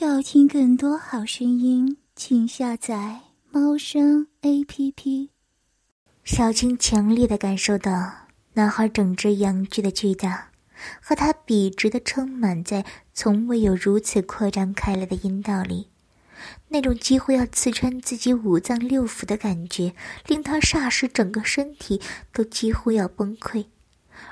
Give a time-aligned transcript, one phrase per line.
[0.00, 3.18] 要听更多好声音，请下载
[3.50, 5.30] 猫声 A P P。
[6.22, 8.12] 小青强烈的感受到
[8.52, 10.50] 男孩整只阳具的巨大，
[11.02, 15.88] 和他笔直的撑满在从未有如此扩张开来的阴道里，
[16.68, 19.94] 那种几乎要刺穿自己五脏六腑的感觉，
[20.28, 22.00] 令他霎时整个身体
[22.32, 23.66] 都几乎要崩溃。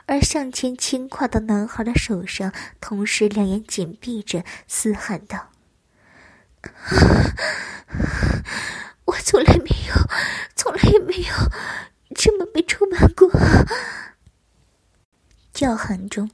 [0.07, 5.49] 而向前轻跨到男孩的手上，同时两眼紧闭着，嘶喊道。
[9.05, 9.95] 我从来没有，
[10.55, 11.35] 从来也没有
[12.15, 13.31] 这么被充满过。
[15.53, 16.31] 叫喊中，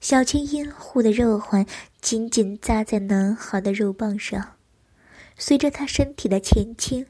[0.00, 1.66] 小青阴户的肉环
[2.00, 4.56] 紧紧扎在男孩的肉棒上，
[5.36, 7.06] 随着他身体的前倾，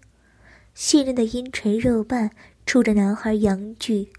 [0.75, 2.31] 细嫩的阴唇肉瓣
[2.65, 4.11] 触着男孩阳具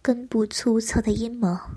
[0.00, 1.70] 根部粗糙的阴毛，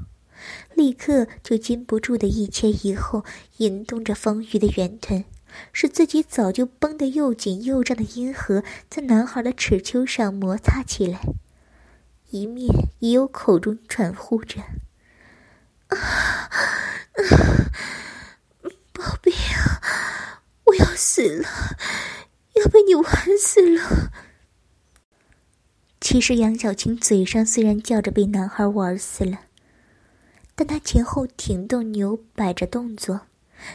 [0.76, 3.26] 立刻就禁不住的一前一后
[3.58, 5.26] 引动着丰腴的圆臀。
[5.74, 11.22] 使自己早就绷得又紧又胀的阴核在男孩的齿丘上摩擦起来，
[12.30, 14.62] 一面已有口中喘呼着
[15.88, 16.50] ：“啊，
[18.92, 21.48] 宝贝啊，我要死了，
[22.56, 23.06] 要被你玩
[23.40, 24.12] 死了。”
[26.02, 29.40] 其实杨小青嘴上虽然叫着被男孩玩死了，
[30.56, 33.22] 但她前后停动、扭摆着动作。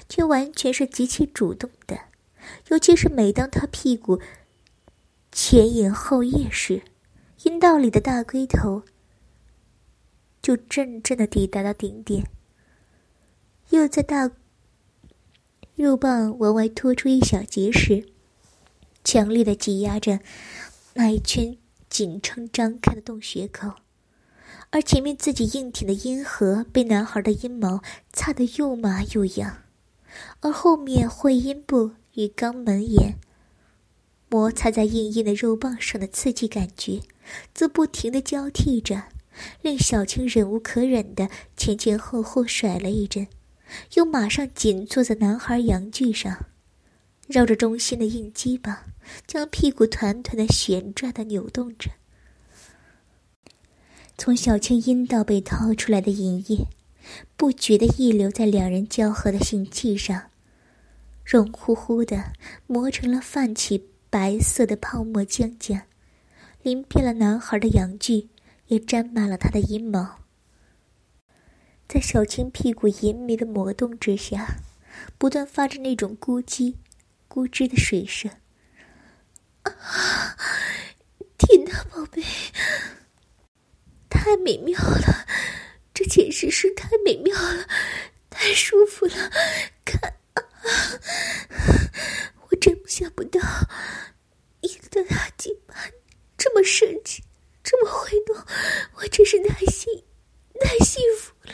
[0.09, 2.01] 却完全是极其主动的，
[2.69, 4.21] 尤其是每当他屁股
[5.33, 6.83] 前引后曳时，
[7.45, 8.83] 阴道里的大龟头
[10.43, 12.27] 就阵阵的抵达到顶点，
[13.71, 14.31] 又在大
[15.77, 18.07] 肉棒往外拖出一小截时，
[19.03, 20.21] 强力的挤压着
[20.95, 21.57] 那一圈
[21.89, 23.75] 紧撑张开的洞穴口，
[24.71, 29.63] 而前面自己硬挺的阴核被男孩的阴毛擦得又麻又痒。
[30.41, 33.19] 而后面会阴部与肛门眼
[34.29, 37.01] 摩擦在硬硬的肉棒上的刺激感觉，
[37.53, 39.05] 则不停的交替着，
[39.61, 43.27] 令小青忍无可忍的前前后后甩了一阵，
[43.95, 46.47] 又马上紧坐在男孩阳具上，
[47.27, 48.87] 绕着中心的硬鸡巴，
[49.27, 51.91] 将屁股团团的旋转的扭动着。
[54.17, 56.69] 从小青阴道被掏出来的银液。
[57.37, 60.31] 不觉地溢流在两人交合的性器上，
[61.25, 62.33] 绒乎乎的
[62.67, 65.83] 磨成了泛起白色的泡沫浆浆，
[66.63, 68.29] 淋遍了男孩的阳具，
[68.67, 70.21] 也沾满了他的阴毛。
[71.89, 74.59] 在小青屁股淫迷的磨动之下，
[75.19, 76.75] 不断发着那种咕叽、
[77.29, 78.31] 咕吱的水声。
[79.63, 80.37] 啊，
[81.37, 82.23] 天哪，宝贝，
[84.09, 85.27] 太美妙了！
[86.01, 87.69] 这简直是太美妙了，
[88.31, 89.31] 太舒服了！
[89.85, 90.01] 看，
[92.49, 93.39] 我真想不到，
[94.63, 95.75] 你的大鸡巴
[96.39, 97.23] 这么神奇，
[97.63, 98.35] 这么会动，
[98.95, 100.03] 我真是太幸
[100.59, 101.53] 太幸福了。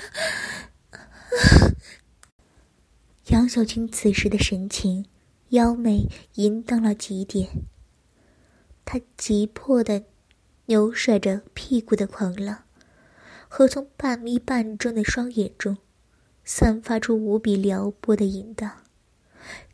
[3.24, 5.06] 杨小青此时的神情
[5.48, 7.48] 妖媚淫荡到极点，
[8.84, 10.04] 她急迫的
[10.66, 12.65] 扭甩着屁股的狂浪。
[13.48, 15.78] 和从半眯半睁的双眼中，
[16.44, 18.84] 散发出无比撩拨的淫荡，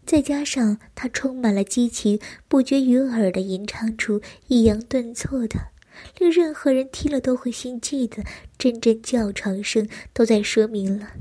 [0.06, 5.69] 再加上他充满了激情，不绝于耳的吟唱出抑扬顿挫的，
[6.19, 8.25] 令任何人听了都会心悸的
[8.59, 11.12] 阵阵叫床声，都在说明了，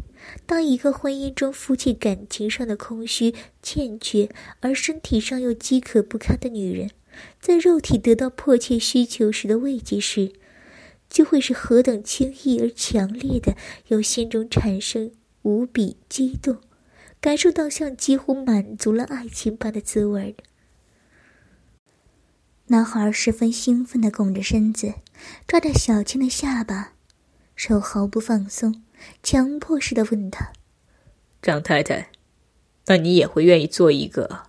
[0.45, 4.29] 当一个婚姻中夫妻感情上的空虚、欠缺，
[4.59, 6.91] 而身体上又饥渴不堪的女人，
[7.39, 10.33] 在肉体得到迫切需求时的慰藉时。
[11.11, 13.57] 就会是何等轻易而强烈的，
[13.89, 15.11] 由心中产生
[15.41, 16.57] 无比激动，
[17.19, 20.45] 感受到像几乎满足了爱情般的滋味的。
[22.67, 24.93] 男孩十分兴奋的拱着身子，
[25.45, 26.93] 抓着小青的下巴，
[27.57, 28.81] 手毫不放松，
[29.21, 30.53] 强迫似的问他
[31.43, 32.09] ：“张太太，
[32.85, 34.43] 那你也会愿意做一个，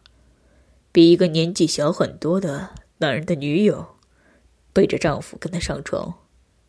[0.93, 3.97] 比一个年纪小很多的男人的女友，
[4.73, 6.15] 背着丈夫跟他上床？”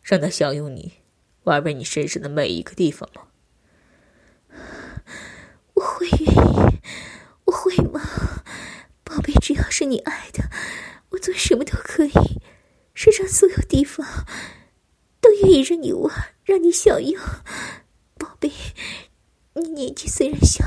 [0.04, 0.92] 让他享用你，
[1.44, 3.22] 玩玩你身上的每一个地方吗？
[5.72, 6.80] 我会愿意，
[7.46, 8.02] 我会吗，
[9.02, 9.32] 宝贝？
[9.40, 10.50] 只要是你爱的，
[11.08, 12.12] 我做什么都可以，
[12.92, 14.06] 身上所有地方
[15.22, 17.18] 都愿意让你玩，让你享用。
[18.18, 18.52] 宝贝，
[19.54, 20.62] 你年纪虽然小，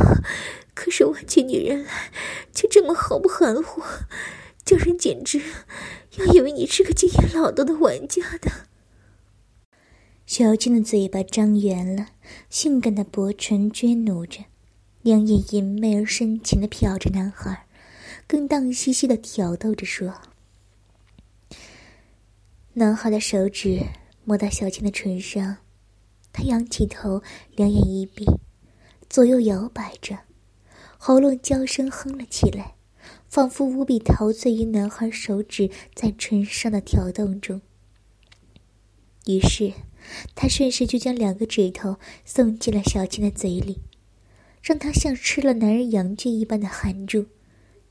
[0.74, 2.12] 可是玩起女人来
[2.52, 3.84] 却这么毫不含糊，
[4.66, 5.40] 叫人简直
[6.18, 8.67] 要以为你是个经验老道的玩家的。
[10.28, 12.08] 小青的嘴巴张圆了，
[12.50, 14.44] 性感的薄唇撅努着，
[15.02, 17.66] 两眼淫媚而深情的瞟着男孩，
[18.28, 20.20] 更荡兮兮的挑逗着说
[22.76, 23.82] ：“男孩的手指
[24.26, 25.60] 摸到小青的唇上，
[26.34, 27.24] 他仰起头，
[27.56, 28.26] 两眼一闭，
[29.10, 30.20] 左右摇摆着，
[30.98, 32.76] 喉咙娇声哼了起来，
[33.30, 37.62] 仿佛无比陶醉于男孩手指在唇上的挑动中。
[39.26, 39.72] 于是，
[40.36, 43.80] 他顺势就将两个指头送进了小青的嘴里。”
[44.64, 47.28] 让他像吃了男人阳具一般的含住、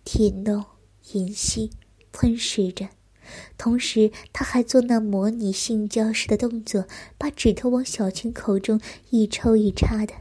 [0.04, 0.62] 舔弄、
[1.02, 1.70] 吮吸、
[2.12, 2.90] 吞噬着，
[3.56, 6.86] 同时他还做那模拟性交时的动作，
[7.16, 8.78] 把指头往小青口中
[9.08, 10.12] 一抽一插的，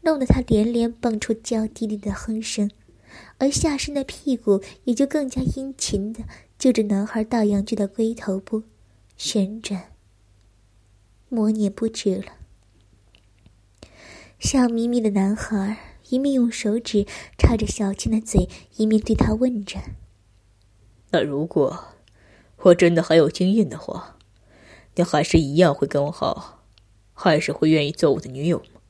[0.00, 2.68] 弄得他连连蹦出娇滴滴的哼声，
[3.38, 6.24] 而下身的屁股也就更加殷勤的
[6.58, 8.64] 就着男孩大阳具的龟头部
[9.16, 9.92] 旋转、
[11.30, 12.34] 模拟不止了。
[14.38, 17.06] 笑眯眯的男孩一面用手指
[17.38, 19.78] 插着小青的嘴，一面对她问着
[21.12, 21.84] ：“那如果
[22.56, 24.16] 我真的还有经验的话，
[24.96, 26.64] 你还是一样会跟我好，
[27.12, 28.80] 还是会愿意做我的女友吗？”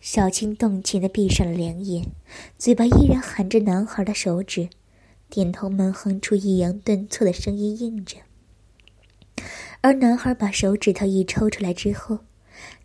[0.00, 2.10] 小青动情的闭上了两眼，
[2.56, 4.70] 嘴巴依然含着男孩的手指，
[5.28, 8.18] 点头闷哼出抑扬顿挫的声音应着。
[9.80, 12.20] 而男孩把手指头一抽出来之后，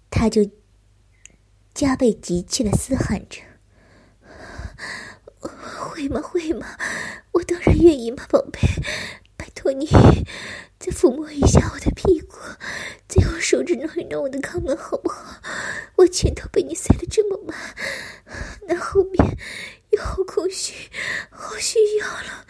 [0.10, 0.50] 他就
[1.74, 3.42] 加倍急切的嘶喊着
[5.40, 6.22] ：“会吗？
[6.22, 6.78] 会吗？
[7.32, 8.60] 我当然愿意嘛，宝贝！
[9.38, 9.88] 拜托你，
[10.78, 12.36] 再抚摸一下我的屁股，
[13.08, 15.42] 再用手指弄一弄我的肛门，好不好？
[15.96, 17.58] 我前头被你塞得这么满，
[18.68, 19.38] 那后面
[19.92, 20.91] 又好空虚，
[21.62, 22.46] 需要了。”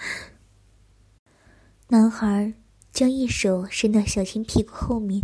[1.89, 2.53] 男孩。
[2.93, 5.21] 将一手伸到小青屁股后面，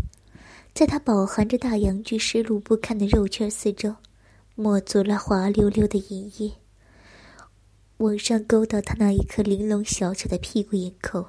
[0.74, 3.94] 在他饱含着大阳具、湿漉不堪的肉圈四周，
[4.56, 6.54] 抹足了滑溜溜的银液，
[7.98, 11.28] 往上勾到他那一颗玲珑小巧的屁股眼口，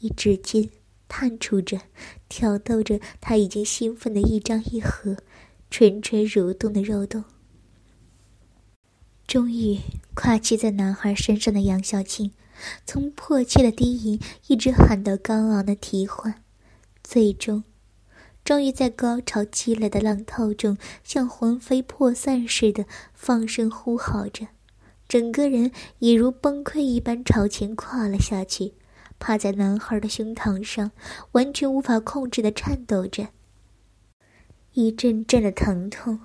[0.00, 0.68] 一指尖
[1.06, 1.80] 探出着，
[2.28, 5.16] 挑逗着他已经兴奋的一张一合、
[5.70, 7.22] 蠢蠢蠕动的肉洞。
[9.32, 9.78] 终于，
[10.12, 12.32] 跨骑在男孩身上的杨小青。
[12.84, 16.42] 从迫切的低吟一直喊到高昂的啼唤，
[17.02, 17.64] 最终，
[18.44, 22.84] 终于在高潮积累的浪涛中，像魂飞魄散似的
[23.14, 24.48] 放声呼嚎着，
[25.08, 28.74] 整个人已如崩溃一般朝前跨了下去，
[29.18, 30.90] 趴在男孩的胸膛上，
[31.30, 33.28] 完全无法控制的颤抖着，
[34.74, 36.20] 一阵阵的疼痛，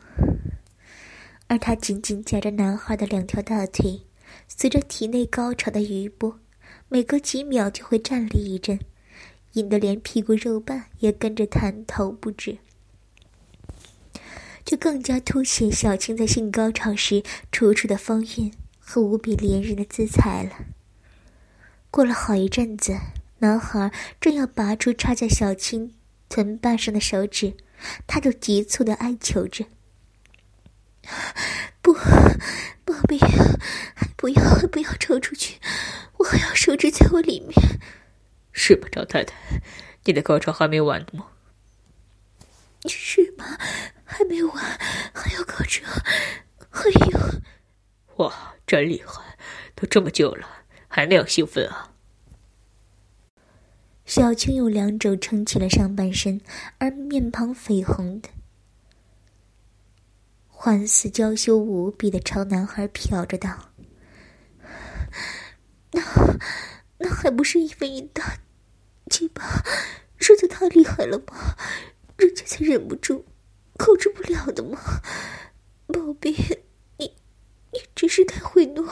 [1.48, 4.02] 而他紧紧夹着男孩的两条大腿。
[4.48, 6.40] 随着体内高潮的余波，
[6.90, 8.78] 每隔几秒就会站立一阵，
[9.54, 12.58] 引得连屁股肉瓣也跟着弹头不止，
[14.66, 20.52] 就更加凸显小青在性高潮时楚楚的风韵和无比连人的姿态了。
[21.90, 22.98] 过了好一阵子，
[23.40, 25.94] 男孩正要拔出插在小青
[26.28, 27.54] 臀瓣上的手指，
[28.06, 29.66] 他就急促的哀求着。
[31.82, 35.60] 不，宝贝，还不要，还不要抽出去，
[36.18, 37.54] 我还要手指在我里面。
[38.52, 39.36] 是吧，赵太太？
[40.06, 41.28] 你的高潮还没完吗？
[42.88, 43.58] 是吗？
[44.04, 44.56] 还没完，
[45.14, 45.84] 还要高潮，
[46.70, 47.20] 还有……
[48.18, 49.38] 哇，真厉害！
[49.76, 50.48] 都这么久了，
[50.88, 51.92] 还那样兴奋啊！
[54.06, 56.42] 小青用两肘撑起了上半身，
[56.80, 58.30] 而面庞绯红的。
[60.68, 63.70] 欢似娇羞无比的朝男孩瞟着道
[65.94, 66.02] ：“那
[66.98, 68.40] 那还不是因为你大
[69.10, 69.64] 鸡巴
[70.18, 71.56] 实在太厉害了吗？
[72.18, 73.24] 人家才忍不住
[73.78, 74.78] 控制不了的吗？
[75.86, 76.36] 宝贝，
[76.98, 77.16] 你
[77.72, 78.86] 你真是太会弄，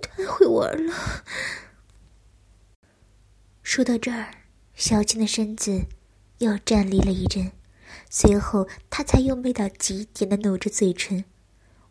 [0.00, 1.22] 太会玩了。”
[3.62, 4.30] 说到这儿，
[4.74, 5.84] 小青的身子
[6.38, 7.52] 又站立了一阵。
[8.10, 11.24] 随后，他才又媚到极点的努着嘴唇，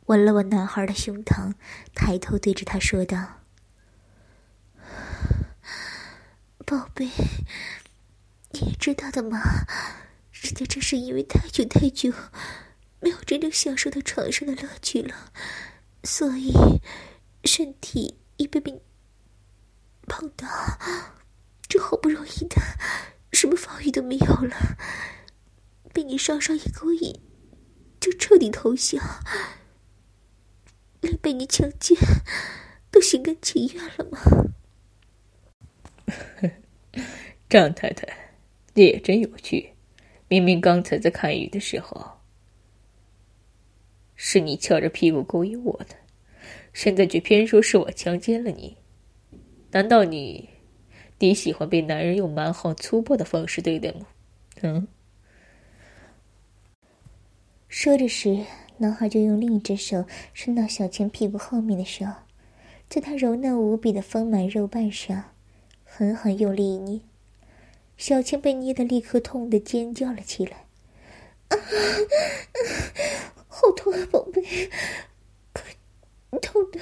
[0.05, 1.53] 吻了吻男孩的胸膛，
[1.93, 3.41] 抬头对着他说道
[6.65, 7.09] ：“宝贝，
[8.51, 9.39] 你也知道的嘛，
[10.31, 12.11] 人家这是因为太久太久
[12.99, 15.31] 没有真正享受到床上的乐趣了，
[16.03, 16.53] 所以
[17.43, 18.81] 身体已被被
[20.07, 20.47] 碰到，
[21.67, 22.55] 这好不容易的，
[23.31, 24.77] 什么防御都没有了。”
[25.95, 27.21] 被你稍稍一勾引，
[28.01, 29.01] 就彻底投降，
[30.99, 31.97] 连被你强奸
[32.91, 34.19] 都心甘情愿了吗？
[37.47, 38.35] 张太太，
[38.73, 39.69] 你也真有趣，
[40.27, 42.19] 明明刚才在看鱼的时候，
[44.17, 45.95] 是你翘着屁股勾引我的，
[46.73, 48.75] 现在却偏说是我强奸了你。
[49.71, 50.49] 难道你，
[51.19, 54.07] 你喜欢被男人用蛮横粗暴的方式对待吗？
[54.61, 54.89] 嗯。
[57.77, 58.39] 说着时，
[58.77, 62.13] 男孩就用另一只手伸到小青屁股后面的时候，
[62.87, 65.31] 在她柔嫩无比的丰满肉瓣上，
[65.83, 67.01] 狠狠用力一捏。
[67.97, 70.67] 小青被捏得立刻痛得尖叫了起来，
[71.49, 71.59] 啊，
[73.49, 74.69] 好痛啊，宝贝，
[75.51, 76.79] 可痛的，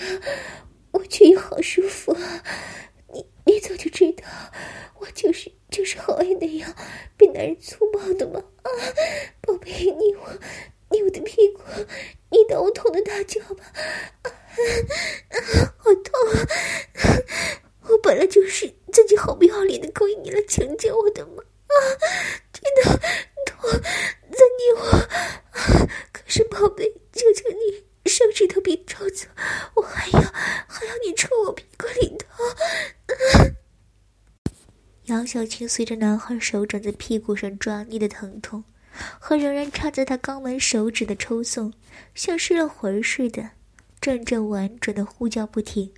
[0.92, 2.44] 我却又好舒服啊！
[3.12, 4.28] 你你早就知道，
[5.00, 6.76] 我就是就是好爱那样
[7.18, 8.40] 被男人粗暴的吗？
[8.62, 8.70] 啊，
[9.42, 10.40] 宝贝，你我
[11.02, 11.62] 你的屁股，
[12.30, 13.64] 你到我痛的大叫吧！
[14.22, 14.32] 啊，
[15.78, 17.18] 好痛啊！
[17.90, 21.44] 我本来就是自己好不要脸的勾引你来强奸我的嘛！
[21.68, 21.74] 啊，
[22.52, 23.00] 真的
[23.46, 24.82] 痛，再捏我！
[26.12, 29.28] 可是宝贝，求求你，手指头别抽走，
[29.76, 30.22] 我还要
[30.68, 32.44] 还要你戳我屁股里头！
[32.46, 32.56] 啊！
[35.06, 38.64] 杨小青随着男孩手掌在屁股上抓捏的疼痛，
[39.20, 41.74] 和仍然插在他肛门手指的抽送，
[42.14, 43.52] 像失了魂似的，
[44.00, 45.92] 阵阵婉转的呼叫不停。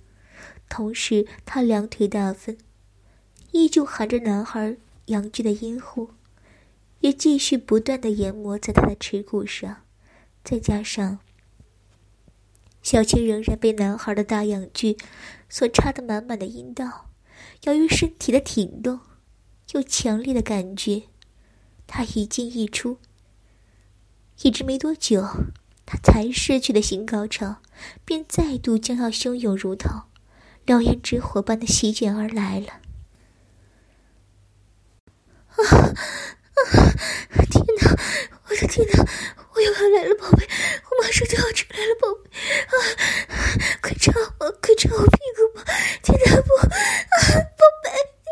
[0.68, 2.58] 同时，他两腿大分，
[3.52, 4.76] 依旧含着男孩
[5.06, 6.10] 阳具的阴户，
[7.00, 9.82] 也继续不断的研磨在他的耻骨上。
[10.42, 11.18] 再加上
[12.82, 14.96] 小青仍然被男孩的大阳具
[15.48, 17.10] 所插得满满的阴道，
[17.64, 19.00] 由于身体的挺动，
[19.72, 21.02] 又强烈的感觉，
[21.86, 22.98] 他一进一出，
[24.42, 25.22] 一直没多久，
[25.84, 27.56] 他才失去的性高潮，
[28.04, 30.08] 便再度将要汹涌如涛。
[30.66, 32.80] 燎原之火般的席卷而来了！
[35.46, 35.94] 啊啊！
[37.48, 37.96] 天哪！
[38.48, 39.04] 我的天哪！
[39.54, 40.44] 我又要来了，宝贝！
[40.44, 42.28] 我马上就要出来了，宝贝！
[42.66, 42.74] 啊！
[43.80, 44.50] 快插我！
[44.60, 45.62] 快插我屁股吧！
[46.02, 46.42] 天哪！
[46.42, 46.56] 不！
[46.56, 46.68] 啊！
[47.56, 47.90] 宝贝！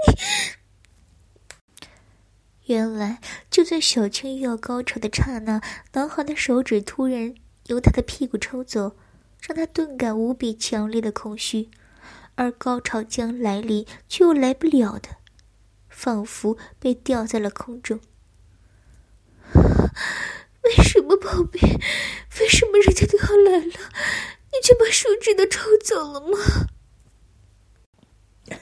[0.09, 0.19] 你
[2.67, 5.61] 原来就在小青又要高潮的刹那，
[5.93, 7.35] 男孩的手指突然
[7.67, 8.97] 由他的屁股抽走，
[9.41, 11.69] 让他顿感无比强烈的空虚。
[12.37, 15.11] 而高潮将来临，却又来不了的，
[15.89, 18.01] 仿佛被吊在了空中。
[20.65, 21.61] 为什么，宝贝？
[22.41, 26.39] 为什么人家都要来了，你却把手指都抽走了吗？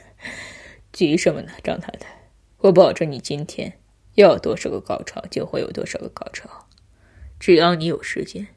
[0.93, 2.31] 急什么呢，张太太？
[2.59, 3.79] 我保证你今天
[4.15, 6.67] 要多少个高潮就会有多少个高潮，
[7.41, 8.49] 只要你有时间，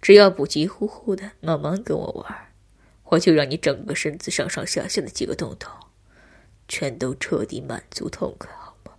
[0.00, 2.48] 只要不急呼呼的慢慢跟我玩。
[3.04, 5.70] 我就让你整个身子上上下下的几个洞洞，
[6.66, 8.92] 全都彻底满足痛快，好吗？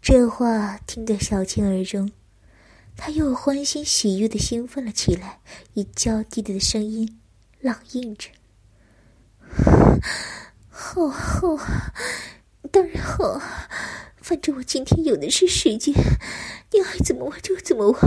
[0.00, 2.10] 这话听得小青耳中，
[2.96, 5.40] 他又欢欣喜悦的兴奋了起来，
[5.74, 7.20] 以娇滴滴的声音
[7.60, 8.30] 朗应着
[10.70, 11.56] ：“好啊，好，
[12.72, 13.68] 当然好啊！
[14.16, 15.94] 反正我今天有的是时间，
[16.72, 18.00] 你爱怎么玩就怎么玩。”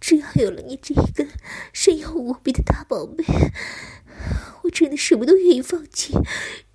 [0.00, 1.26] 只要有了你这一个
[1.72, 3.24] 深幽无比的大宝贝，
[4.62, 6.14] 我真的什么都愿意放弃，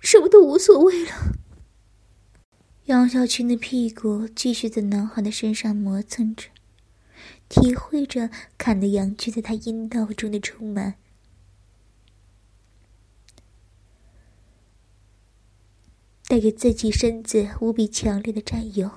[0.00, 1.10] 什么都无所谓了。
[2.84, 6.48] 杨小青的屁股继续在男孩的身上磨蹭着，
[7.48, 10.94] 体会着砍的阳具在他阴道中的充满，
[16.28, 18.90] 带给自己身子无比强烈的占有。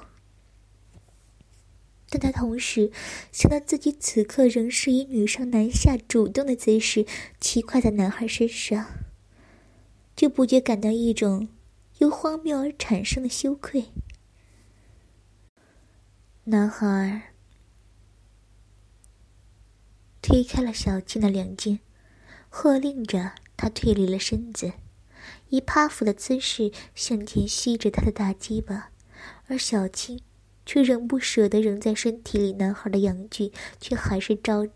[2.11, 2.91] 但他同时
[3.31, 7.05] 想到自己此刻仍是以女上男下主动的姿势
[7.39, 8.87] 骑跨在男孩身上，
[10.15, 11.49] 就不觉感到一种
[11.99, 13.85] 由荒谬而产生的羞愧。
[16.45, 17.33] 男孩
[20.19, 21.79] 推开了小青的两肩，
[22.49, 24.73] 喝令着他退离了身子，
[25.49, 28.91] 以趴伏的姿势向前吸着他的大鸡巴，
[29.47, 30.21] 而小青。
[30.65, 34.67] 却仍不舍得仍在身体里男孩的阳具，却还是照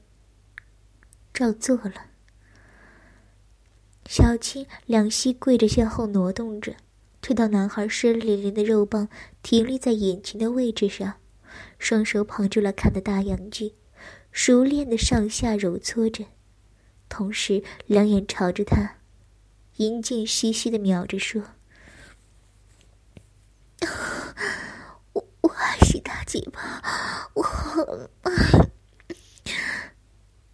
[1.32, 2.08] 照做了。
[4.08, 6.76] 小青两膝跪着向后挪动着，
[7.22, 9.08] 推到男孩湿淋淋的肉棒
[9.44, 11.14] 停立在眼前的位置上，
[11.78, 13.76] 双手捧住了看的大阳具，
[14.32, 16.26] 熟练的上下揉搓着，
[17.08, 18.96] 同时两眼朝着他，
[19.78, 21.44] 银剑兮兮的瞄着说。
[25.14, 26.82] 我我还是大鸡巴，
[27.34, 28.10] 我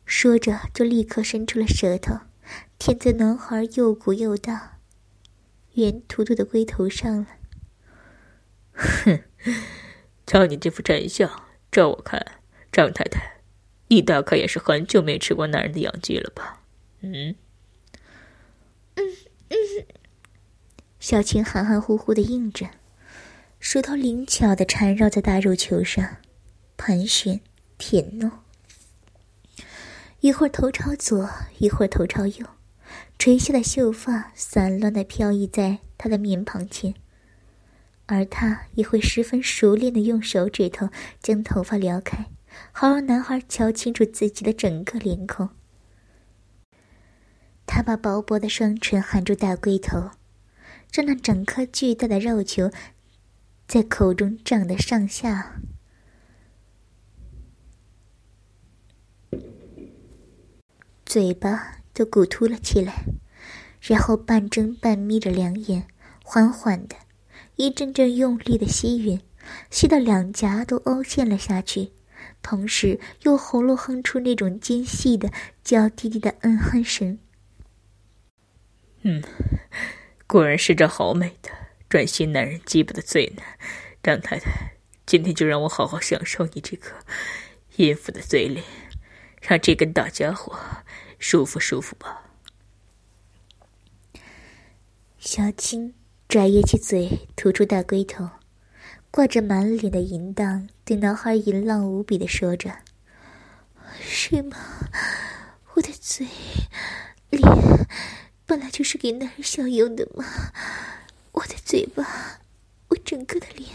[0.05, 2.21] 说着就立刻伸出了舌头，
[2.77, 4.79] 舔在男孩又鼓又大、
[5.73, 7.27] 圆凸凸的龟头上了。
[8.73, 9.23] 哼，
[10.25, 12.25] 瞧你这副馋相，照我看，
[12.71, 13.41] 张太太，
[13.89, 16.63] 你大概也是很久没吃过男人的阳具了吧？
[17.01, 17.35] 嗯。
[19.49, 19.85] 嗯
[20.99, 22.67] 小青含含糊糊的应着，
[23.59, 26.17] 舌头灵巧的缠绕在大肉球上，
[26.77, 27.39] 盘旋
[27.77, 28.31] 舔弄。
[30.19, 31.29] 一会儿头朝左，
[31.59, 32.45] 一会儿头朝右，
[33.17, 36.93] 垂下的秀发散乱的飘逸在他的面庞前。
[38.05, 40.89] 而他也会十分熟练的用手指头
[41.21, 42.25] 将头发撩开，
[42.71, 45.49] 好让男孩瞧清楚自己的整个脸孔。
[47.71, 50.09] 他把薄薄的双唇含住大龟头，
[50.91, 52.71] 让那整颗巨大的肉球
[53.67, 55.61] 在口中胀得上下，
[61.05, 63.03] 嘴巴都鼓凸了起来，
[63.79, 65.85] 然后半睁半眯着两眼，
[66.23, 66.95] 缓缓的。
[67.55, 69.21] 一阵阵用力的吸吮，
[69.69, 71.91] 吸到两颊都凹陷了下去，
[72.41, 75.31] 同时又喉咙哼出那种尖细的、
[75.63, 77.19] 娇滴滴的嗯哼声。
[79.01, 79.23] 嗯，
[80.27, 81.49] 果然是这好美的
[81.87, 83.43] 转心男人鸡巴的嘴呢，
[84.03, 84.73] 张太太，
[85.05, 86.91] 今天就让我好好享受你这个
[87.77, 88.63] 淫妇的嘴脸，
[89.41, 90.57] 让这根大家伙
[91.17, 92.23] 舒服舒服吧。
[95.17, 95.93] 小青。
[96.29, 98.29] 拽掖起嘴，吐出大龟头，
[99.09, 102.71] 挂着满脸的淫荡，对男孩淫浪无比的说着
[103.99, 104.55] ：“是吗？
[105.73, 106.27] 我的嘴、
[107.31, 107.41] 脸
[108.49, 110.25] 本来就是给男人享用的嘛！
[111.33, 112.41] 我的嘴巴，
[112.87, 113.69] 我整个的脸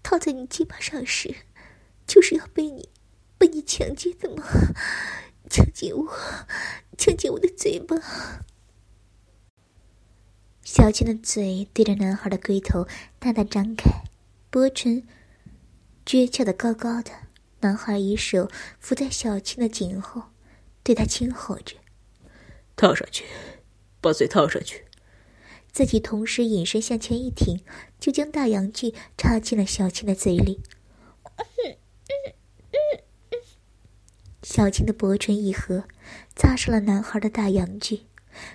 [0.00, 1.34] 套在你鸡巴上时，
[2.06, 2.88] 就是要被你、
[3.36, 4.44] 被你强奸的吗？
[5.50, 6.16] 强奸我，
[6.96, 7.96] 强奸我的嘴巴！”
[10.62, 12.86] 小青的嘴对着男孩的龟头
[13.18, 14.04] 大大张开，
[14.50, 15.02] 薄唇
[16.04, 17.10] 撅翘的高高的。
[17.58, 18.48] 男孩一手
[18.78, 20.30] 扶在小青的颈后，
[20.84, 21.74] 对他轻吼着
[22.76, 23.24] ：“套上去，
[24.06, 24.84] 把嘴套上去。”
[25.70, 27.60] 自己同时隐身向前一挺，
[28.00, 30.62] 就将大阳具插进了小青的嘴里。
[34.42, 35.84] 小青的薄唇一合，
[36.34, 38.02] 擦上了男孩的大阳具，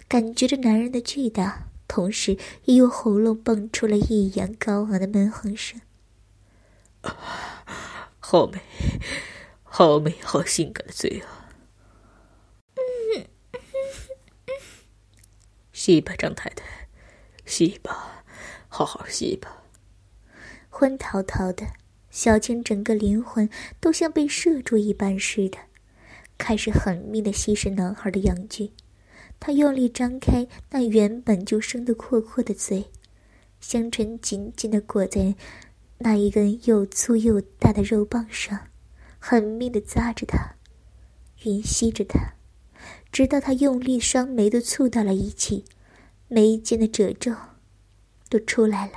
[0.08, 1.68] 感觉着男人的巨大。
[1.88, 5.82] 同时，也由喉咙蹦出了异样高昂的闷哼声。
[8.20, 8.62] 好美，
[9.64, 11.41] 好美，好性感的嘴啊！
[15.84, 16.64] 吸吧，张太太，
[17.44, 18.24] 吸吧，
[18.68, 19.64] 好好吸吧。
[20.70, 21.66] 昏陶陶的，
[22.12, 25.58] 小青整个灵魂都像被射住一般似的，
[26.38, 28.74] 开始狠命的吸食男孩的阳具。
[29.40, 32.86] 他用力张开那原本就生得阔阔的嘴，
[33.60, 35.34] 香唇紧紧的裹在
[35.98, 38.68] 那一根又粗又大的肉棒上，
[39.18, 40.58] 狠命的扎着它，
[41.40, 42.36] 吮吸着它，
[43.12, 45.66] 直到他用力，双眉都蹙到了一起，
[46.28, 47.36] 眉间的褶皱
[48.30, 48.94] 都出来了。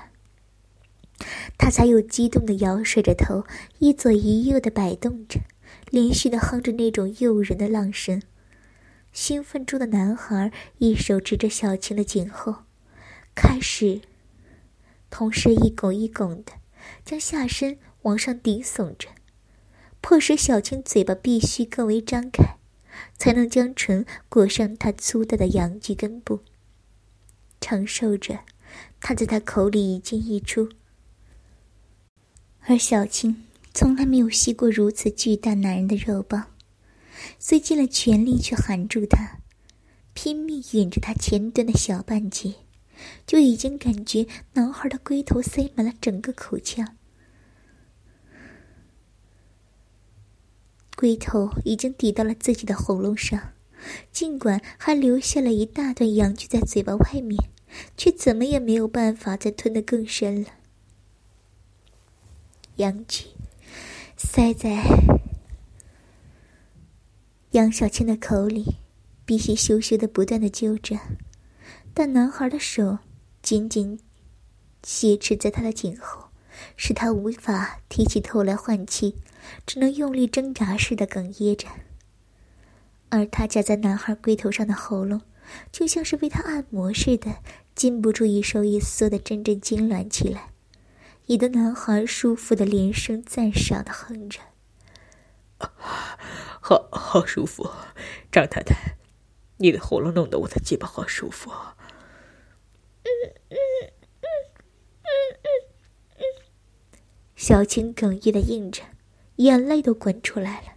[1.59, 3.44] 他才又激动的摇甩着头，
[3.79, 5.40] 一左一右的摆动着，
[5.90, 8.22] 连续的哼着那种诱人的浪声。
[9.12, 12.64] 兴奋中的男孩一手指着小青的颈后，
[13.35, 14.00] 开始，
[15.09, 16.53] 同时一拱一拱的
[17.05, 19.09] 将下身往上顶耸着，
[20.00, 22.57] 迫使小青嘴巴必须更为张开，
[23.16, 26.40] 才能将唇裹上他粗大的阳具根部。
[27.61, 28.40] 承受着
[29.00, 30.68] 他在他口里一进一出，
[32.66, 36.50] 而小青从来没有吸过如此巨大男人的肉棒。
[37.38, 39.38] 虽尽了全力去含住他，
[40.12, 42.57] 拼命吮着他前端的小半截，
[43.26, 46.96] 就已经感觉男孩的龟头塞满了整个口腔，
[50.96, 53.52] 龟头已经抵到了自己的喉咙上，
[54.12, 57.37] 尽管还留下了一大段阳具在嘴巴外面，
[57.96, 60.50] 却怎么也没有办法再吞得更深了。
[62.76, 63.26] 阳具
[64.16, 64.83] 塞在。
[67.50, 68.76] 杨小青的口里，
[69.24, 70.98] 鼻息咻咻的不断的揪着，
[71.92, 72.98] 但男孩的手
[73.42, 74.00] 紧紧
[74.83, 76.30] 挟持在他的颈后，
[76.76, 79.16] 使他无法提起头来换气，
[79.66, 81.68] 只能用力挣扎似的哽咽着。
[83.11, 85.22] 而他夹在男孩龟头上的喉咙，
[85.70, 87.37] 就像是为他按摩似的，
[87.74, 90.50] 禁不住一收一缩的阵阵痉挛起来，
[91.26, 94.40] 引得男孩舒服的连声赞赏的哼着。
[96.61, 97.70] 好好舒服，
[98.33, 98.96] 张太太，
[99.59, 101.50] 你的喉咙弄得我的鸡巴好舒服。
[103.04, 103.09] 嗯
[103.50, 103.57] 嗯
[104.20, 104.26] 嗯
[105.02, 105.07] 嗯
[105.42, 105.46] 嗯
[106.16, 106.22] 嗯
[107.37, 108.83] 小青哽咽的应着，
[109.36, 110.68] 眼泪都滚出来了。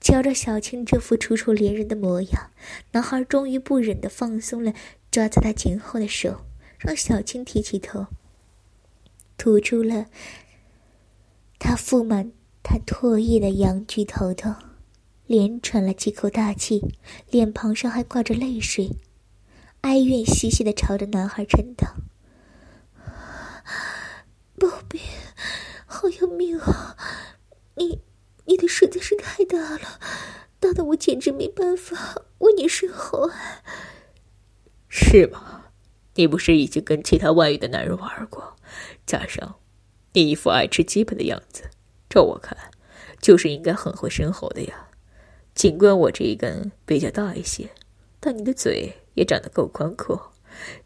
[0.00, 2.50] 瞧着小青这副楚楚怜人的模样，
[2.92, 4.74] 男孩终于不忍的放松了
[5.10, 6.44] 抓在他颈后的手，
[6.78, 8.08] 让小青提起头，
[9.38, 10.06] 吐出了
[11.58, 12.32] 他覆满
[12.62, 14.54] 他唾液的阳具头头，
[15.26, 16.94] 连喘了几口大气，
[17.30, 18.90] 脸庞上还挂着泪水，
[19.80, 21.94] 哀怨兮兮的朝着男孩沉道
[24.60, 25.00] ：“宝贝，
[25.86, 26.96] 好要命啊！
[27.76, 28.00] 你……”
[28.46, 29.98] 你的实在是太大了，
[30.60, 33.32] 大的我简直没办法为你生活。
[34.86, 35.70] 是吗？
[36.16, 38.54] 你不是已经跟其他外遇的男人玩过？
[39.06, 39.54] 加上
[40.12, 41.70] 你一副爱吃鸡巴的样子，
[42.10, 42.54] 照我看，
[43.18, 44.90] 就是应该很会生猴的呀。
[45.54, 47.70] 尽管我这一根比较大一些，
[48.20, 50.34] 但你的嘴也长得够宽阔，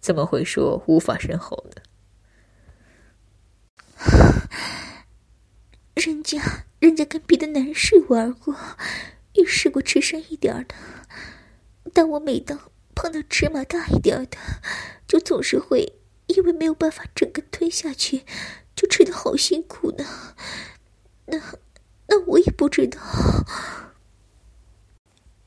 [0.00, 1.82] 怎么会说无法生猴呢？
[5.96, 6.67] 人家。
[6.78, 8.56] 人家跟别的男士玩过，
[9.32, 10.74] 也试过吃深一点的，
[11.92, 14.38] 但我每当碰到尺码大一点的，
[15.06, 15.94] 就总是会
[16.26, 18.24] 因为没有办法整个吞下去，
[18.76, 20.04] 就吃的好辛苦呢。
[21.26, 21.38] 那
[22.06, 23.00] 那我也不知道。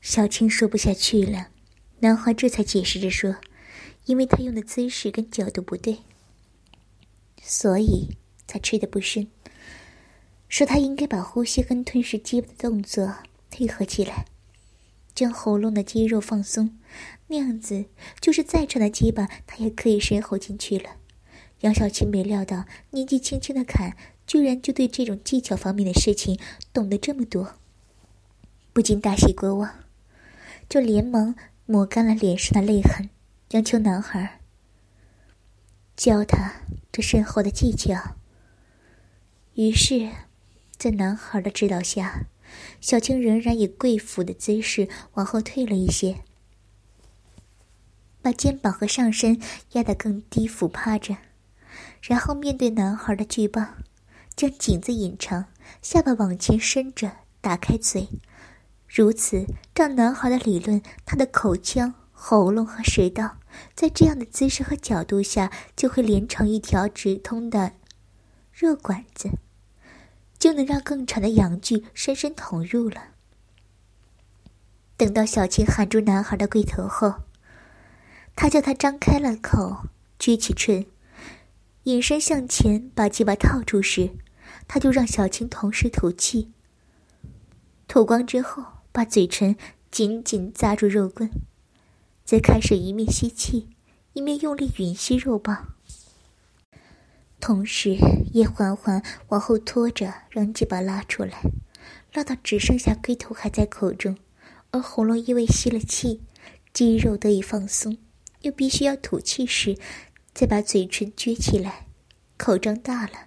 [0.00, 1.48] 小青说不下去了，
[2.00, 3.36] 男孩这才解释着说，
[4.04, 6.00] 因为他用的姿势跟角度不对，
[7.40, 8.16] 所以
[8.46, 9.28] 才吃的不深。
[10.52, 13.14] 说他应该把呼吸跟吞噬鸡巴的动作
[13.50, 14.26] 配合起来，
[15.14, 16.78] 将喉咙的肌肉放松，
[17.28, 17.86] 那样子
[18.20, 20.96] 就是再长的鸡巴他也可以深喉进去了。
[21.60, 26.38] 杨小青没料到年纪轻轻的坎居然就对这种技巧方面的事情
[26.70, 27.54] 懂得这么多，
[28.74, 29.74] 不禁大喜过望，
[30.68, 31.34] 就连忙
[31.64, 33.08] 抹干了脸上的泪痕，
[33.52, 34.40] 央求男孩
[35.96, 36.56] 教他
[36.92, 38.16] 这深厚的技巧。
[39.54, 40.10] 于是。
[40.82, 42.24] 在男孩的指导下，
[42.80, 46.24] 小青仍然以跪伏的姿势往后退了一些，
[48.20, 49.40] 把肩膀和上身
[49.74, 51.18] 压得更低，俯趴着，
[52.02, 53.76] 然后面对男孩的巨棒，
[54.34, 55.44] 将颈子引长，
[55.80, 58.08] 下巴往前伸着，打开嘴，
[58.88, 63.38] 如此照男孩的理论，他的口腔、喉咙和食道，
[63.76, 67.74] 在这样的姿势和角度下，就会连成一条直通的
[68.50, 69.30] 热管子。
[70.42, 73.10] 就能让更长的阳具深深捅入了。
[74.96, 77.14] 等到小青含住男孩的龟头后，
[78.34, 79.86] 他叫他张开了口，
[80.18, 80.84] 撅起唇，
[81.84, 84.16] 隐身向前把鸡巴套住时，
[84.66, 86.50] 他就让小青同时吐气。
[87.86, 89.54] 吐光之后，把嘴唇
[89.92, 91.30] 紧紧扎住肉棍，
[92.24, 93.68] 再开始一面吸气，
[94.14, 95.76] 一面用力吮吸肉棒。
[97.42, 97.98] 同时，
[98.32, 101.42] 也缓缓往后拖着，让鸡巴拉出来，
[102.12, 104.16] 拉到只剩下龟头还在口中，
[104.70, 106.20] 而喉咙因为吸了气，
[106.72, 107.98] 肌肉得以放松，
[108.42, 109.76] 又必须要吐气时，
[110.32, 111.88] 再把嘴唇撅起来，
[112.36, 113.26] 口张大了，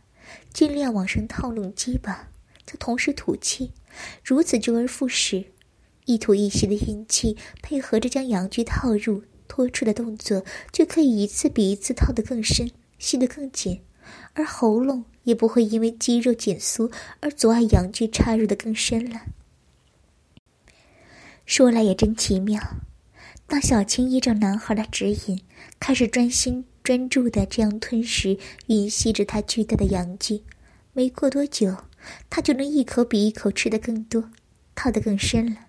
[0.54, 2.30] 尽量往上套拢鸡巴，
[2.66, 3.74] 再同时吐气，
[4.24, 5.48] 如此周而复始，
[6.06, 13.82] 一吐一吸的运气，配合着将阳具套入、拖出的动作，就可以一次比一次套得更深，吸得更紧。
[14.34, 19.22] 而喉咙也不会因为肌肉紧缩而阻碍阳具插入的更深了。
[21.46, 22.62] 说来也真奇妙，
[23.48, 25.42] 当小青依照男孩的指引，
[25.80, 28.38] 开始专心专注的这样吞食、
[28.68, 30.44] 吮吸着他巨大的阳具，
[30.94, 31.78] 没过多久，
[32.30, 34.32] 他就能一口比一口吃得更多，
[34.74, 35.68] 套得更深了。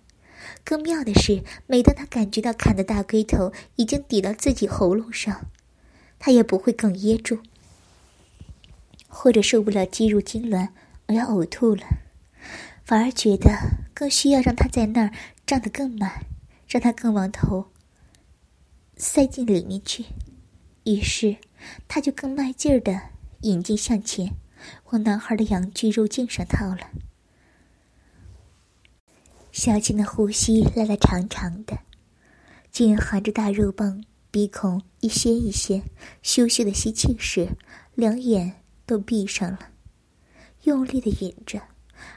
[0.65, 5.51] 更妙的是，每当他感觉到砍的大龟头已经抵到自己喉咙上，
[6.19, 7.41] 他也不会哽咽住。
[9.19, 10.69] 或者受不了肌肉痉挛
[11.07, 11.83] 而要呕吐了，
[12.85, 13.51] 反而觉得
[13.95, 15.11] 更需要让他在那儿
[15.47, 16.27] 胀得更满，
[16.69, 17.71] 让他更往头
[18.99, 20.05] 塞进里面去。
[20.85, 21.39] 于是，
[21.89, 23.01] 他就更卖劲儿的
[23.41, 24.35] 引劲向前，
[24.91, 26.91] 往男孩的阳具肉茎上套了。
[29.51, 31.79] 小青的呼吸拉得长长的，
[32.71, 35.83] 竟含着大肉棒，鼻孔一掀一掀，
[36.23, 37.49] 羞羞的吸气时，
[37.95, 38.61] 两眼。
[38.87, 39.59] 都闭上了，
[40.63, 41.61] 用力的引着，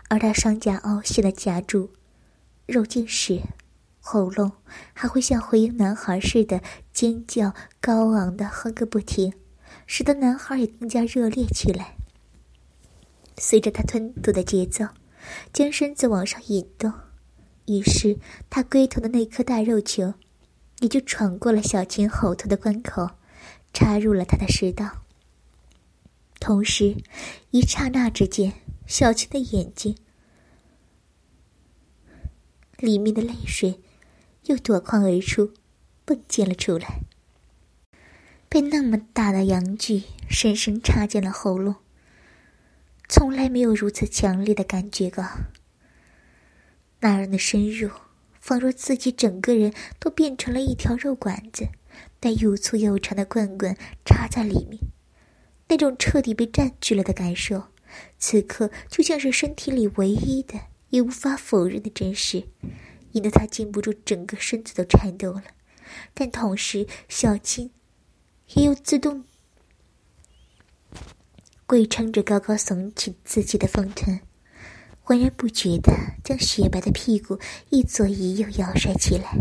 [0.07, 1.91] 而他双颊凹陷的夹住
[2.67, 3.41] 肉茎时，
[3.99, 4.51] 喉咙
[4.93, 6.61] 还会像回应男孩似的
[6.93, 9.33] 尖叫，高昂的哼个不停，
[9.87, 11.95] 使得男孩也更加热烈起来。
[13.37, 14.85] 随着他吞吐的节奏，
[15.51, 16.93] 将身子往上引动，
[17.65, 20.13] 于是他龟头的那颗大肉球，
[20.79, 23.09] 也就闯过了小琴喉头的关口，
[23.73, 24.98] 插入了他的食道。
[26.39, 26.97] 同时，
[27.51, 28.53] 一刹那之间，
[28.87, 29.97] 小青的眼睛
[32.77, 33.81] 里面的泪水
[34.45, 35.53] 又夺眶而出，
[36.05, 37.01] 迸溅了出来，
[38.47, 41.75] 被那么大的阳具深深插进了喉咙。
[43.09, 45.25] 从来没有如此强烈的感觉过。
[47.01, 47.89] 那人的深入，
[48.39, 51.67] 仿若自己整个人都变成了一条肉管子，
[52.19, 53.75] 带又粗又长的棍棍
[54.05, 54.79] 插在里面。
[55.69, 57.65] 那种彻底被占据了的感受，
[58.17, 62.45] 此刻就像是身体里唯一的也无法否认的真实，
[63.11, 65.43] 引得他禁不住整个身子都颤抖了。
[66.13, 67.69] 但同时，小青
[68.55, 69.23] 也有自动
[71.67, 74.19] 跪撑着，高高耸起自己的丰臀，
[75.03, 79.37] 浑然不觉的将雪白的屁股一左一右摇甩起来。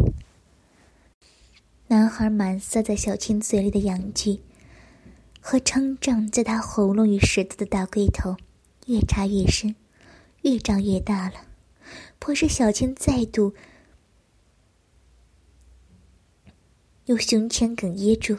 [1.87, 4.41] 男孩满塞在小青嘴里的阳具。
[5.51, 8.37] 和撑胀在他喉咙与舌头的大龟头，
[8.85, 9.75] 越插越深，
[10.43, 11.37] 越长越大了，
[12.19, 13.55] 迫使小青再度
[17.07, 18.37] 用胸腔哽咽住，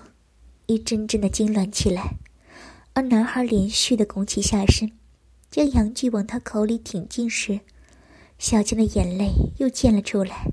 [0.67, 2.17] 一阵阵的痉挛起来。
[2.93, 4.91] 而男孩连续的拱起下身，
[5.49, 7.61] 将阳具往他口里挺进时，
[8.37, 10.45] 小青的眼泪又溅了出来，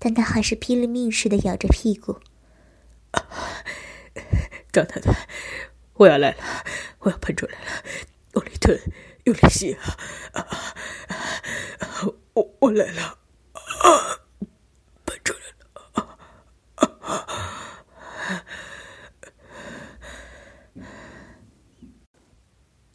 [0.00, 2.16] 但他还是拼了命似的咬着屁股。
[4.72, 5.28] 张太太，
[5.92, 6.64] 我要来了，
[7.00, 7.84] 我要喷出来了，
[8.32, 8.80] 用力吞，
[9.24, 9.74] 用力吸
[10.32, 10.74] 啊！
[12.32, 13.18] 我我来了，
[13.52, 14.24] 啊
[15.04, 16.16] 喷出来了。
[16.76, 16.88] 啊！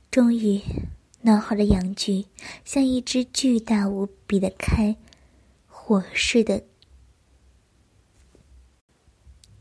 [0.09, 0.63] 终于，
[1.21, 2.25] 男孩的阳具
[2.65, 4.97] 像一只巨大无比的开
[5.67, 6.63] 火似的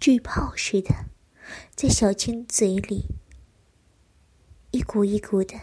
[0.01, 0.95] 巨炮似的。
[1.77, 3.05] 在小青嘴里，
[4.71, 5.61] 一股一股的，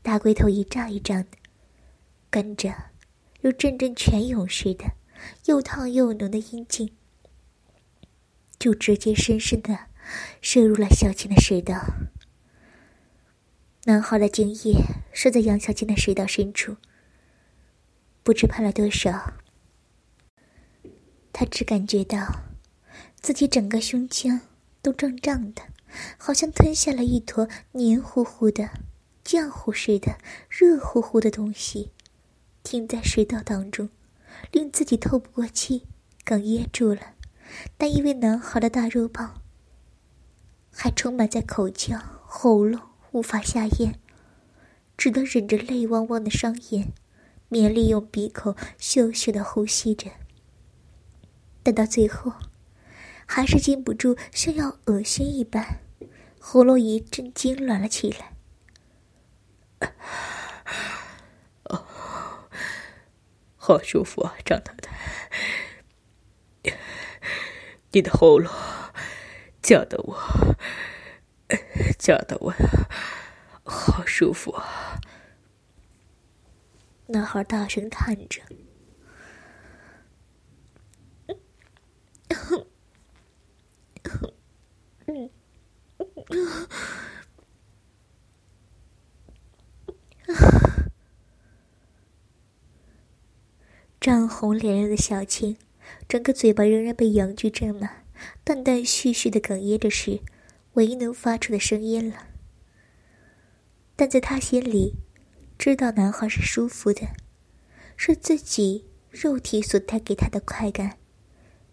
[0.00, 1.36] 大龟头一胀一胀的，
[2.30, 2.72] 跟着，
[3.42, 4.92] 如阵阵泉涌似的，
[5.44, 6.96] 又烫又浓的阴茎，
[8.58, 9.88] 就直接深深的
[10.40, 11.84] 射入了小青的食道。
[13.84, 16.78] 男孩的精液射在杨小青的食道深处，
[18.22, 19.34] 不知喷了多少，
[21.30, 22.40] 他只感觉到
[23.20, 24.40] 自己整个胸腔。
[24.82, 25.62] 都胀胀的，
[26.18, 28.68] 好像吞下了一坨黏糊糊的、
[29.24, 30.18] 浆糊似的、
[30.50, 31.92] 热乎乎的东西，
[32.64, 33.88] 停在食道当中，
[34.50, 35.86] 令自己透不过气，
[36.24, 37.14] 哽咽住了。
[37.78, 39.40] 但因为男孩的大肉棒
[40.72, 42.80] 还充满在口腔、喉咙，
[43.12, 43.94] 无法下咽，
[44.96, 46.92] 只得忍着泪汪汪的双眼，
[47.48, 50.10] 勉力用鼻口羞羞的呼吸着。
[51.62, 52.32] 等到最后。
[53.34, 55.80] 还是禁不住，像要恶心一般，
[56.38, 58.34] 喉咙一阵痉挛了起来。
[61.62, 61.86] 哦，
[63.56, 64.92] 好舒服啊，张太太，
[67.92, 68.52] 你的喉咙
[69.62, 70.56] 叫得我，
[71.98, 72.54] 叫得我
[73.64, 75.00] 好舒服啊！
[77.06, 78.42] 男孩大声叹着。
[94.00, 95.56] 涨红脸热的小青，
[96.08, 98.04] 整个嘴巴仍然被阳具占满，
[98.42, 100.20] 断断续续的哽咽着是，
[100.72, 102.26] 唯一能发出的声音了。
[103.94, 104.96] 但在他心里，
[105.56, 107.10] 知道男孩是舒服的，
[107.96, 110.98] 是自己肉体所带给他的快感，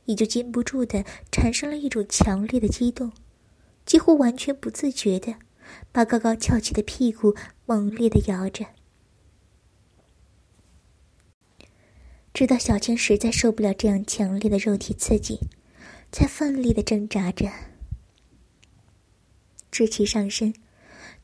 [0.06, 3.12] 也就禁不住的产生了一种强烈的激动，
[3.90, 5.34] 几乎完全不自觉的，
[5.92, 8.68] 把高高翘起的屁股猛烈的摇着。
[12.32, 15.40] 直到小青实在受不了这样强烈的肉体刺激，
[16.12, 17.50] 才奋力的挣扎着，
[19.72, 20.54] 直起上身，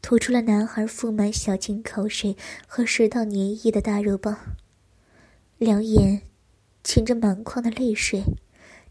[0.01, 4.35] 吐出了男孩覆满小青口水和食道粘液的大肉棒，
[5.59, 6.23] 两眼
[6.83, 8.23] 噙着满眶的泪水，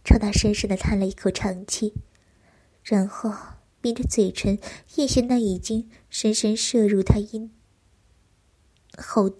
[0.05, 1.93] 朝他深深的叹了一口长气，
[2.85, 3.35] 然后
[3.85, 4.59] 抿着嘴唇
[4.95, 7.53] 咽下那已经深深射入他阴
[8.97, 9.37] 喉。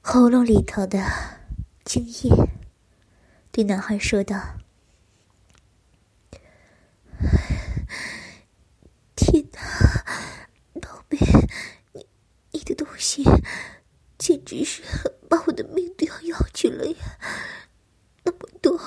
[0.00, 0.98] 喉咙里头的
[1.84, 2.48] 精液，
[3.52, 4.56] 对男孩说道
[9.14, 9.60] ：“天哪，
[10.80, 11.16] 宝贝，
[11.92, 12.08] 你
[12.50, 13.22] 你的东西
[14.18, 14.82] 简直是
[15.30, 16.96] 把我的命都要要去了呀！
[18.24, 18.80] 那么多，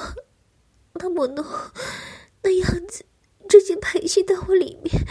[0.96, 1.46] 那么浓，
[2.44, 3.06] 那样子
[3.48, 5.08] 直接排泄到我里面，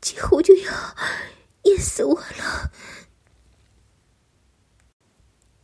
[0.00, 0.72] 几乎就要
[1.64, 2.70] 淹死我了。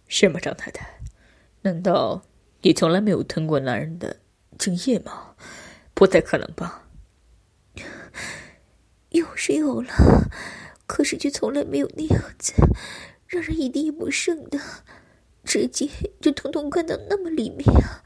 [0.08, 1.00] 是吗，张太太？
[1.62, 2.22] 难道
[2.62, 4.20] 你从来没有吞过男人的
[4.58, 5.34] 精液吗？
[5.94, 6.88] 不太可能吧？
[9.10, 9.92] 有是有了，
[10.86, 12.52] 可是却从来没有那样子，
[13.26, 14.58] 让人一滴也不剩的，
[15.42, 15.88] 直接
[16.20, 18.02] 就通通灌到那么里面啊！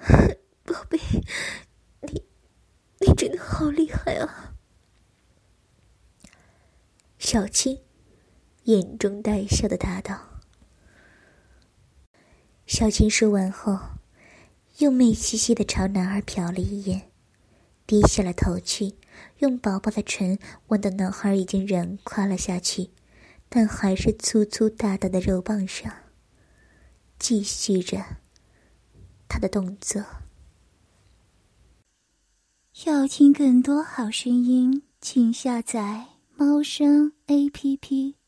[0.64, 1.69] 宝贝，你
[3.00, 4.54] 你真的好厉害啊！
[7.18, 7.80] 小青
[8.64, 10.42] 眼中带笑的答道。
[12.66, 13.78] 小青说完后，
[14.78, 17.10] 又媚兮兮的朝男孩瞟了一眼，
[17.86, 18.96] 低下了头去，
[19.38, 22.90] 用薄薄的唇吻到男孩已经软垮了下去，
[23.48, 25.90] 但还是粗粗大大的肉棒上，
[27.18, 28.18] 继续着
[29.26, 30.04] 他的动作。
[32.86, 36.02] 要听更多好声音，请下载
[36.36, 38.19] 猫声 A P P。